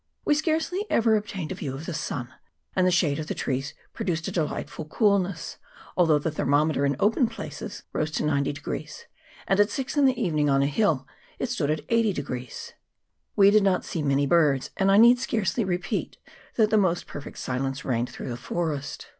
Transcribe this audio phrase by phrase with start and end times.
[0.25, 2.33] We scarcely ever obtained a view of the sun,
[2.75, 5.59] and the shade of the trees produced a delightful coolness,
[5.93, 5.95] 144 MOUNT EGMONT.
[5.95, 6.01] [PART I.
[6.01, 8.87] although the thermometer in open places rose to 90,
[9.47, 11.05] and at six in the evening on a hill
[11.37, 12.49] it stood at 80.
[13.35, 16.17] We did not see many birds, and I need scarcely repeat
[16.55, 19.05] that the most perfect silence reigned through the forest.